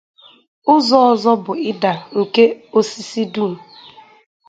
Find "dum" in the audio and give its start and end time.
3.33-3.53